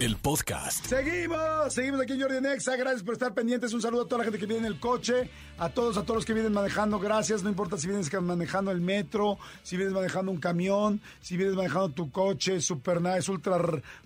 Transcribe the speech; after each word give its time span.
el 0.00 0.16
podcast. 0.16 0.84
Seguimos, 0.86 1.72
seguimos 1.72 2.00
aquí 2.00 2.12
en 2.12 2.20
Jordi 2.20 2.40
Nexa. 2.40 2.76
Gracias 2.76 3.02
por 3.02 3.14
estar 3.14 3.32
pendientes. 3.32 3.72
Un 3.72 3.80
saludo 3.80 4.02
a 4.02 4.04
toda 4.06 4.18
la 4.18 4.24
gente 4.24 4.38
que 4.38 4.46
viene 4.46 4.66
en 4.66 4.72
el 4.72 4.78
coche, 4.78 5.30
a 5.58 5.70
todos, 5.70 5.96
a 5.96 6.02
todos 6.02 6.16
los 6.16 6.24
que 6.26 6.34
vienen 6.34 6.52
manejando. 6.52 6.98
Gracias. 6.98 7.42
No 7.42 7.48
importa 7.48 7.78
si 7.78 7.86
vienes 7.88 8.12
manejando 8.20 8.70
el 8.70 8.80
metro, 8.80 9.38
si 9.62 9.76
vienes 9.76 9.94
manejando 9.94 10.30
un 10.32 10.38
camión, 10.38 11.00
si 11.20 11.36
vienes 11.36 11.54
manejando 11.56 11.90
tu 11.90 12.10
coche 12.10 12.60
super 12.60 13.00
nice, 13.00 13.30
ultra, 13.30 13.58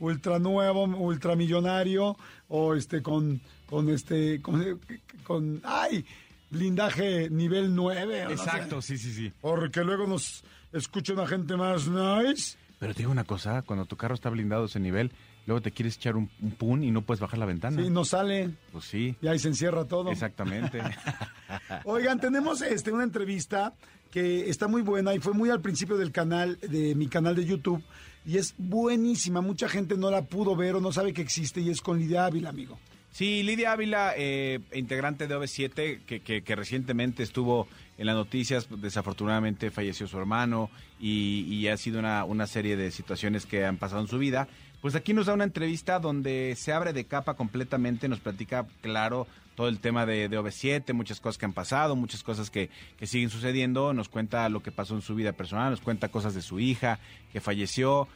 ultra 0.00 0.38
nuevo, 0.38 0.84
ultra 0.84 1.36
millonario, 1.36 2.16
o 2.48 2.74
este 2.74 3.02
con, 3.02 3.40
con 3.66 3.88
este, 3.88 4.42
con, 4.42 4.80
con 5.24 5.60
ay 5.64 6.04
blindaje 6.50 7.28
nivel 7.30 7.74
9. 7.74 8.22
o 8.22 8.24
no 8.26 8.30
Exacto, 8.32 8.82
sé. 8.82 8.98
sí, 8.98 9.04
sí, 9.04 9.14
sí. 9.14 9.32
Porque 9.40 9.82
luego 9.84 10.06
nos 10.06 10.42
escucha 10.72 11.12
una 11.12 11.26
gente 11.26 11.56
más 11.56 11.86
nice. 11.86 12.56
Pero 12.78 12.92
te 12.92 12.98
digo 12.98 13.10
una 13.12 13.24
cosa, 13.24 13.62
cuando 13.62 13.84
tu 13.86 13.96
carro 13.96 14.14
está 14.14 14.28
blindado 14.30 14.64
a 14.64 14.66
ese 14.66 14.78
nivel, 14.80 15.12
luego 15.46 15.62
te 15.62 15.70
quieres 15.70 15.96
echar 15.96 16.16
un, 16.16 16.28
un 16.42 16.50
pun 16.52 16.82
y 16.84 16.90
no 16.90 17.02
puedes 17.02 17.20
bajar 17.20 17.38
la 17.38 17.46
ventana. 17.46 17.82
Sí, 17.82 17.88
no 17.90 18.04
sale. 18.04 18.50
Pues 18.72 18.84
sí, 18.84 19.16
Y 19.22 19.28
ahí 19.28 19.38
se 19.38 19.48
encierra 19.48 19.84
todo. 19.84 20.10
exactamente. 20.10 20.80
Oigan, 21.84 22.20
tenemos 22.20 22.60
este, 22.62 22.92
una 22.92 23.04
entrevista 23.04 23.74
que 24.10 24.48
está 24.48 24.68
muy 24.68 24.82
buena 24.82 25.14
y 25.14 25.18
fue 25.18 25.32
muy 25.32 25.50
al 25.50 25.60
principio 25.60 25.96
del 25.96 26.12
canal, 26.12 26.58
de 26.60 26.94
mi 26.94 27.06
canal 27.08 27.34
de 27.34 27.44
YouTube. 27.44 27.82
Y 28.24 28.38
es 28.38 28.54
buenísima. 28.58 29.40
Mucha 29.40 29.68
gente 29.68 29.96
no 29.96 30.10
la 30.10 30.22
pudo 30.22 30.56
ver 30.56 30.74
o 30.74 30.80
no 30.80 30.90
sabe 30.92 31.12
que 31.12 31.22
existe 31.22 31.60
y 31.60 31.70
es 31.70 31.80
con 31.80 31.98
Lidia 31.98 32.26
Ávila, 32.26 32.48
amigo. 32.48 32.78
Sí, 33.16 33.42
Lidia 33.42 33.72
Ávila, 33.72 34.12
eh, 34.14 34.60
integrante 34.74 35.26
de 35.26 35.34
OV7, 35.34 36.42
que, 36.42 36.54
recientemente 36.54 37.22
estuvo 37.22 37.66
en 37.96 38.04
las 38.04 38.14
noticias, 38.14 38.68
desafortunadamente 38.68 39.70
falleció 39.70 40.06
su 40.06 40.18
hermano 40.18 40.68
y, 41.00 41.44
y 41.48 41.66
ha 41.68 41.78
sido 41.78 41.98
una, 41.98 42.24
una 42.24 42.46
serie 42.46 42.76
de 42.76 42.90
situaciones 42.90 43.46
que 43.46 43.64
han 43.64 43.78
pasado 43.78 44.02
en 44.02 44.08
su 44.08 44.18
vida. 44.18 44.48
Pues 44.82 44.94
aquí 44.96 45.14
nos 45.14 45.24
da 45.24 45.32
una 45.32 45.44
entrevista 45.44 45.98
donde 45.98 46.52
se 46.58 46.74
abre 46.74 46.92
de 46.92 47.06
capa 47.06 47.32
completamente, 47.38 48.06
nos 48.06 48.20
platica 48.20 48.66
claro 48.82 49.26
todo 49.54 49.68
el 49.68 49.80
tema 49.80 50.04
de, 50.04 50.28
de 50.28 50.38
OV7, 50.38 50.92
muchas 50.92 51.18
cosas 51.18 51.38
que 51.38 51.46
han 51.46 51.54
pasado, 51.54 51.96
muchas 51.96 52.22
cosas 52.22 52.50
que, 52.50 52.68
que 52.98 53.06
siguen 53.06 53.30
sucediendo, 53.30 53.94
nos 53.94 54.10
cuenta 54.10 54.46
lo 54.50 54.62
que 54.62 54.72
pasó 54.72 54.94
en 54.94 55.00
su 55.00 55.14
vida 55.14 55.32
personal, 55.32 55.70
nos 55.70 55.80
cuenta 55.80 56.10
cosas 56.10 56.34
de 56.34 56.42
su 56.42 56.60
hija 56.60 56.98
que 57.32 57.40
falleció, 57.40 58.08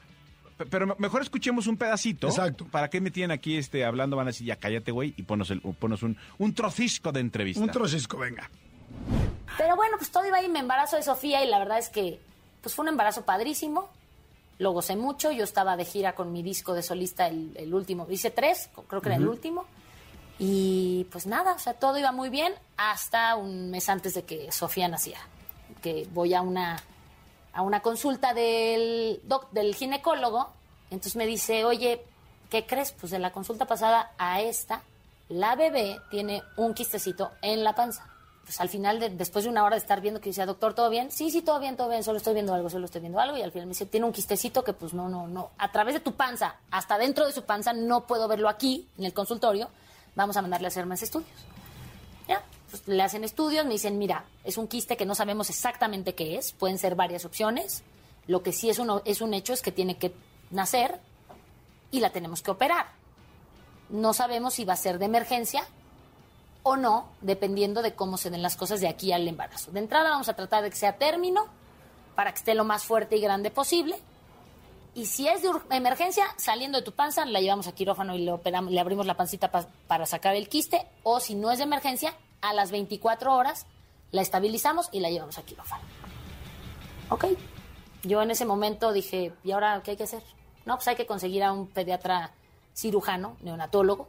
Pero 0.69 0.95
mejor 0.99 1.23
escuchemos 1.23 1.67
un 1.67 1.77
pedacito. 1.77 2.29
Exacto. 2.29 2.67
¿Para 2.67 2.91
qué 2.91 3.01
me 3.01 3.11
tienen 3.11 3.31
aquí 3.31 3.57
este, 3.57 3.85
hablando? 3.85 4.17
Van 4.17 4.27
a 4.27 4.31
decir, 4.31 4.47
ya 4.47 4.57
cállate, 4.57 4.91
güey, 4.91 5.15
y 5.17 5.23
ponos, 5.23 5.51
el, 5.51 5.61
ponos 5.61 6.03
un, 6.03 6.17
un 6.39 6.55
trocisco 6.55 7.13
de 7.13 7.21
entrevista. 7.21 7.63
Un 7.63 7.71
trocisco, 7.71 8.19
venga. 8.19 8.51
Pero 9.57 9.77
bueno, 9.77 9.97
pues 9.99 10.11
todo 10.11 10.27
iba 10.27 10.39
ahí, 10.39 10.49
me 10.49 10.61
embarazo 10.61 10.97
de 10.97 11.03
Sofía 11.03 11.45
y 11.45 11.49
la 11.49 11.59
verdad 11.59 11.79
es 11.79 11.89
que 11.89 12.19
pues 12.63 12.75
fue 12.75 12.83
un 12.85 12.89
embarazo 12.89 13.25
padrísimo. 13.25 13.89
Lo 14.59 14.73
gocé 14.73 14.97
mucho. 14.97 15.31
Yo 15.31 15.45
estaba 15.45 15.77
de 15.77 15.85
gira 15.85 16.15
con 16.15 16.33
mi 16.33 16.43
disco 16.43 16.75
de 16.75 16.83
solista, 16.83 17.29
el, 17.29 17.53
el 17.57 17.73
último. 17.73 18.07
Hice 18.11 18.31
tres, 18.31 18.69
creo 18.89 19.01
que 19.01 19.09
era 19.09 19.17
el 19.17 19.27
último. 19.27 19.65
Y 20.39 21.07
pues 21.13 21.27
nada, 21.27 21.53
o 21.53 21.59
sea, 21.59 21.75
todo 21.75 21.99
iba 21.99 22.13
muy 22.13 22.31
bien 22.31 22.55
hasta 22.77 23.37
un 23.37 23.71
mes 23.71 23.89
antes 23.89 24.15
de 24.15 24.23
que 24.25 24.51
Sofía 24.53 24.89
naciera. 24.89 25.21
Que 25.83 26.07
voy 26.13 26.35
a 26.35 26.43
una, 26.43 26.77
a 27.53 27.63
una 27.63 27.81
consulta 27.81 28.35
del, 28.35 29.21
doc- 29.25 29.51
del 29.53 29.75
ginecólogo. 29.75 30.51
Entonces 30.91 31.17
me 31.17 31.27
dice, 31.27 31.65
oye, 31.65 32.03
¿qué 32.51 32.67
crees? 32.67 32.93
Pues 32.93 33.13
de 33.13 33.19
la 33.19 33.33
consulta 33.33 33.65
pasada 33.67 34.13
a 34.19 34.41
esta, 34.41 34.83
la 35.29 35.55
bebé 35.57 35.99
tiene 36.11 36.43
un 36.57 36.75
quistecito 36.75 37.31
en 37.43 37.63
la 37.65 37.75
panza. 37.75 38.07
Pues 38.45 38.61
al 38.61 38.69
final, 38.69 38.99
de- 38.99 39.11
después 39.11 39.45
de 39.45 39.51
una 39.51 39.63
hora 39.65 39.77
de 39.77 39.81
estar 39.81 40.01
viendo 40.01 40.21
que 40.21 40.31
decía, 40.31 40.47
doctor, 40.47 40.75
¿todo 40.75 40.91
bien? 40.91 41.13
Sí, 41.13 41.31
sí, 41.31 41.43
todo 41.43 41.61
bien, 41.61 41.77
todo 41.77 41.89
bien, 41.89 42.03
solo 42.03 42.19
estoy 42.19 42.35
viendo 42.35 42.53
algo, 42.53 42.69
solo 42.69 42.87
estoy 42.87 43.01
viendo 43.01 43.21
algo. 43.21 43.37
Y 43.37 43.43
al 43.43 43.53
final 43.53 43.67
me 43.67 43.71
dice, 43.71 43.87
tiene 43.87 44.07
un 44.07 44.13
quistecito 44.13 44.65
que 44.65 44.73
pues 44.73 44.93
no, 44.93 45.09
no, 45.09 45.29
no. 45.29 45.51
A 45.59 45.71
través 45.71 45.95
de 45.95 46.01
tu 46.01 46.13
panza, 46.15 46.57
hasta 46.73 46.99
dentro 46.99 47.27
de 47.27 47.33
su 47.33 47.45
panza, 47.45 47.73
no 47.73 48.07
puedo 48.07 48.27
verlo 48.27 48.49
aquí, 48.49 48.89
en 48.99 49.05
el 49.05 49.15
consultorio. 49.15 49.69
Vamos 50.17 50.37
a 50.37 50.43
mandarle 50.43 50.67
a 50.67 50.69
hacer 50.69 50.87
más 50.87 51.01
estudios. 51.03 51.31
Pues 52.71 52.87
le 52.87 53.03
hacen 53.03 53.25
estudios, 53.25 53.65
me 53.67 53.73
dicen, 53.73 53.99
mira, 53.99 54.25
es 54.45 54.57
un 54.57 54.69
quiste 54.69 54.97
que 54.97 55.05
no 55.07 55.15
sabemos 55.15 55.51
exactamente 55.51 56.15
qué 56.15 56.37
es, 56.39 56.53
pueden 56.53 56.79
ser 56.79 56.95
varias 56.95 57.25
opciones. 57.25 57.83
Lo 58.27 58.43
que 58.43 58.53
sí 58.53 58.71
es, 58.71 58.79
uno, 58.79 59.03
es 59.05 59.21
un 59.21 59.35
hecho 59.35 59.53
es 59.53 59.61
que 59.63 59.73
tiene 59.73 59.97
que 59.97 60.15
nacer 60.51 61.01
y 61.91 62.01
la 62.01 62.11
tenemos 62.11 62.43
que 62.43 62.51
operar. 62.53 62.87
No 63.89 64.13
sabemos 64.15 64.55
si 64.55 64.65
va 64.65 64.75
a 64.75 64.77
ser 64.77 64.99
de 65.01 65.07
emergencia 65.07 65.65
o 66.63 66.77
no, 66.77 67.09
dependiendo 67.23 67.83
de 67.83 67.95
cómo 67.95 68.19
se 68.19 68.31
den 68.31 68.43
las 68.43 68.57
cosas 68.57 68.81
de 68.81 68.87
aquí 68.89 69.13
al 69.13 69.27
embarazo. 69.27 69.73
De 69.73 69.81
entrada 69.81 70.11
vamos 70.11 70.29
a 70.29 70.35
tratar 70.35 70.63
de 70.63 70.71
que 70.71 70.77
sea 70.77 70.97
término 70.97 71.47
para 72.15 72.31
que 72.33 72.39
esté 72.39 72.55
lo 72.55 72.65
más 72.65 72.85
fuerte 72.85 73.17
y 73.17 73.21
grande 73.21 73.51
posible. 73.51 73.97
Y 74.95 75.07
si 75.07 75.27
es 75.27 75.43
de 75.43 75.49
emergencia, 75.71 76.27
saliendo 76.37 76.79
de 76.79 76.85
tu 76.85 76.93
panza, 76.93 77.25
la 77.25 77.41
llevamos 77.41 77.67
a 77.67 77.73
quirófano 77.73 78.15
y 78.15 78.19
le, 78.25 78.31
operamos, 78.33 78.73
le 78.73 78.79
abrimos 78.79 79.07
la 79.07 79.17
pancita 79.17 79.51
pa- 79.51 79.67
para 79.89 80.05
sacar 80.07 80.37
el 80.37 80.49
quiste. 80.49 80.87
O 81.03 81.19
si 81.19 81.35
no 81.35 81.51
es 81.51 81.59
de 81.59 81.65
emergencia, 81.65 82.15
a 82.43 82.53
las 82.55 82.71
24 82.71 83.35
horas 83.35 83.67
la 84.13 84.23
estabilizamos 84.23 84.89
y 84.93 85.01
la 85.01 85.11
llevamos 85.11 85.39
a 85.39 85.43
quirófano. 85.43 85.83
Ok. 87.11 87.27
Yo 88.03 88.23
en 88.23 88.31
ese 88.31 88.45
momento 88.47 88.93
dije, 88.93 89.33
¿y 89.45 89.53
ahora 89.53 89.81
qué 89.85 89.93
hay 89.93 89.97
que 89.97 90.05
hacer? 90.05 90.23
No, 90.65 90.77
pues 90.77 90.89
hay 90.89 90.97
que 90.97 91.07
conseguir 91.07 91.43
a 91.45 91.53
un 91.53 91.67
pediatra 91.67 92.31
cirujano, 92.75 93.37
neonatólogo, 93.43 94.09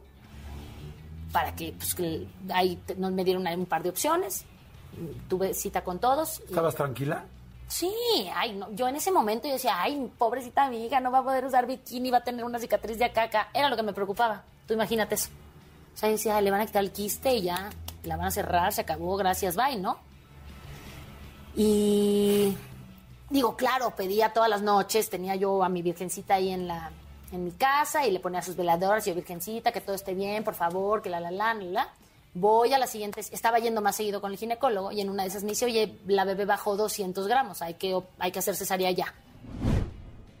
para 1.32 1.54
que, 1.54 1.72
pues, 1.72 1.94
que 1.94 2.26
ahí 2.52 2.78
nos 2.96 3.12
me 3.12 3.24
dieron 3.24 3.46
un 3.46 3.66
par 3.66 3.82
de 3.82 3.90
opciones. 3.90 4.44
Tuve 5.28 5.54
cita 5.54 5.82
con 5.82 5.98
todos. 5.98 6.40
y- 6.40 6.44
¿Estabas 6.50 6.74
tranquila? 6.74 7.24
Sí, 7.68 7.90
ay, 8.34 8.52
no, 8.52 8.70
yo 8.72 8.86
en 8.88 8.96
ese 8.96 9.10
momento 9.10 9.46
yo 9.48 9.54
decía, 9.54 9.80
ay, 9.80 10.10
pobrecita 10.18 10.68
mi 10.68 10.84
hija, 10.84 11.00
no 11.00 11.10
va 11.10 11.18
a 11.20 11.24
poder 11.24 11.44
usar 11.46 11.66
bikini, 11.66 12.10
va 12.10 12.18
a 12.18 12.24
tener 12.24 12.44
una 12.44 12.58
cicatriz 12.58 12.98
de 12.98 13.06
acá, 13.06 13.22
acá. 13.24 13.48
Era 13.54 13.70
lo 13.70 13.76
que 13.76 13.82
me 13.82 13.94
preocupaba. 13.94 14.42
Tú 14.66 14.74
imagínate 14.74 15.14
eso. 15.14 15.30
O 15.94 15.96
sea, 15.96 16.08
yo 16.10 16.16
decía, 16.16 16.38
le 16.42 16.50
van 16.50 16.60
a 16.60 16.66
quitar 16.66 16.84
el 16.84 16.92
quiste 16.92 17.34
y 17.34 17.42
ya, 17.42 17.70
la 18.04 18.16
van 18.16 18.26
a 18.26 18.30
cerrar, 18.30 18.72
se 18.72 18.82
acabó, 18.82 19.16
gracias, 19.16 19.56
bye, 19.56 19.76
¿no? 19.76 19.98
Y 21.54 22.56
digo, 23.30 23.56
claro, 23.56 23.94
pedía 23.94 24.32
todas 24.32 24.48
las 24.48 24.62
noches, 24.62 25.10
tenía 25.10 25.34
yo 25.36 25.62
a 25.62 25.68
mi 25.68 25.82
virgencita 25.82 26.34
ahí 26.34 26.50
en 26.50 26.66
la 26.66 26.90
en 27.32 27.44
mi 27.44 27.50
casa 27.52 28.06
y 28.06 28.10
le 28.10 28.20
ponía 28.20 28.42
sus 28.42 28.56
veladoras, 28.56 29.06
yo 29.06 29.14
virgencita, 29.14 29.72
que 29.72 29.80
todo 29.80 29.96
esté 29.96 30.12
bien, 30.14 30.44
por 30.44 30.54
favor, 30.54 31.00
que 31.00 31.08
la 31.08 31.18
la 31.18 31.30
la 31.30 31.54
la. 31.54 31.88
Voy 32.34 32.72
a 32.72 32.78
la 32.78 32.86
siguiente, 32.86 33.20
estaba 33.20 33.58
yendo 33.58 33.80
más 33.82 33.96
seguido 33.96 34.20
con 34.20 34.32
el 34.32 34.38
ginecólogo 34.38 34.92
y 34.92 35.00
en 35.00 35.10
una 35.10 35.22
de 35.22 35.30
esas 35.30 35.42
me 35.42 35.50
dice, 35.50 35.66
oye, 35.66 35.98
la 36.06 36.24
bebé 36.24 36.44
bajó 36.44 36.76
200 36.76 37.26
gramos, 37.26 37.60
hay 37.62 37.74
que, 37.74 37.98
hay 38.18 38.32
que 38.32 38.38
hacer 38.38 38.54
cesárea 38.54 38.90
ya. 38.90 39.14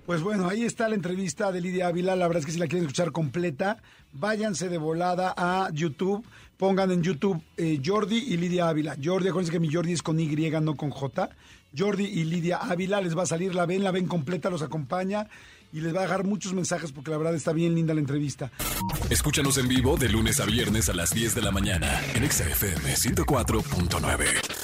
Pues 0.06 0.22
bueno, 0.22 0.48
ahí 0.48 0.64
está 0.64 0.88
la 0.88 0.96
entrevista 0.96 1.52
de 1.52 1.60
Lidia 1.60 1.86
Ávila. 1.86 2.16
La 2.16 2.26
verdad 2.26 2.40
es 2.40 2.46
que 2.46 2.52
si 2.52 2.58
la 2.58 2.66
quieren 2.66 2.84
escuchar 2.84 3.12
completa, 3.12 3.78
váyanse 4.12 4.68
de 4.68 4.78
volada 4.78 5.32
a 5.36 5.70
YouTube. 5.72 6.26
Pongan 6.56 6.90
en 6.90 7.02
YouTube 7.02 7.40
eh, 7.56 7.80
Jordi 7.84 8.18
y 8.18 8.36
Lidia 8.36 8.68
Ávila. 8.68 8.96
Jordi, 9.02 9.28
acuérdense 9.28 9.52
que 9.52 9.60
mi 9.60 9.72
Jordi 9.72 9.92
es 9.92 10.02
con 10.02 10.18
Y, 10.18 10.26
no 10.60 10.76
con 10.76 10.90
J. 10.90 11.30
Jordi 11.76 12.04
y 12.04 12.24
Lidia 12.24 12.58
Ávila, 12.58 13.00
les 13.00 13.16
va 13.16 13.22
a 13.22 13.26
salir, 13.26 13.54
la 13.54 13.64
ven, 13.64 13.82
la 13.82 13.90
ven 13.90 14.06
completa, 14.06 14.50
los 14.50 14.62
acompaña 14.62 15.28
y 15.72 15.80
les 15.80 15.94
va 15.94 16.00
a 16.00 16.02
dejar 16.02 16.24
muchos 16.24 16.52
mensajes 16.52 16.92
porque 16.92 17.10
la 17.10 17.16
verdad 17.16 17.34
está 17.34 17.52
bien 17.52 17.74
linda 17.74 17.94
la 17.94 18.00
entrevista. 18.00 18.50
Escúchanos 19.08 19.56
en 19.58 19.68
vivo 19.68 19.96
de 19.96 20.08
lunes 20.08 20.38
a 20.40 20.44
viernes 20.44 20.88
a 20.88 20.94
las 20.94 21.10
10 21.10 21.34
de 21.34 21.42
la 21.42 21.50
mañana 21.50 22.00
en 22.14 22.24
Exa 22.24 22.44
FM 22.44 22.94
104.9. 22.94 24.61